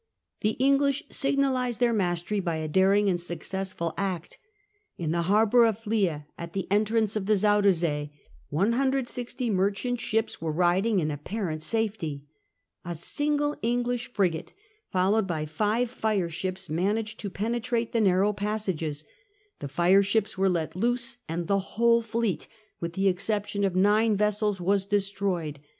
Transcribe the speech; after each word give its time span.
The 0.39 0.53
English 0.57 1.03
signalised 1.11 1.79
their 1.79 1.93
mastery 1.93 2.39
by 2.39 2.55
a 2.55 2.67
daring 2.67 3.07
and 3.07 3.21
successful 3.21 3.93
act. 3.99 4.39
In 4.97 5.11
the 5.11 5.21
harbour 5.29 5.63
of 5.63 5.77
Flie, 5.77 6.25
at 6.39 6.53
the 6.53 6.65
entrance 6.71 7.13
to 7.13 7.19
Destruction 7.19 7.69
the 7.69 7.69
Zuyder 7.69 7.71
Zee, 7.71 8.11
1 8.49 9.05
60 9.05 9.49
merchant 9.51 10.01
ships 10.01 10.41
were 10.41 10.51
riding 10.51 10.95
merchant 10.95 11.11
* 11.11 11.11
n 11.11 11.19
a 11.19 11.21
PP 11.21 11.37
arent 11.37 11.61
safety. 11.61 12.25
A 12.83 12.95
single 12.95 13.55
English 13.61 14.11
frigate, 14.11 14.49
fleet. 14.53 14.91
followed 14.91 15.27
by 15.27 15.45
five 15.45 15.91
fire 15.91 16.31
ships, 16.31 16.67
managed 16.67 17.19
to 17.19 17.29
pene 17.29 17.61
trate 17.61 17.91
the 17.91 18.01
narrow 18.01 18.33
passages; 18.33 19.05
the 19.59 19.67
fire 19.67 20.01
ships 20.01 20.35
were 20.35 20.49
let 20.49 20.75
loose, 20.75 21.17
and 21.29 21.45
the 21.45 21.59
whole 21.77 22.01
fleet, 22.01 22.47
with 22.79 22.93
the 22.93 23.07
exception 23.07 23.63
of 23.63 23.75
nine 23.75 24.15
vessels, 24.15 24.59
was 24.59 24.87
destroyed. 24.87 25.59